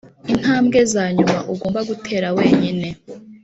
intambwe 0.31 0.77
zanyuma 0.93 1.37
ugomba 1.53 1.79
gutera 1.89 2.27
wenyine. 2.37 2.87